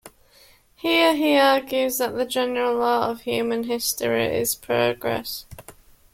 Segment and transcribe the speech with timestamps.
[0.77, 5.45] Here, he argues that the general law of human history is progress.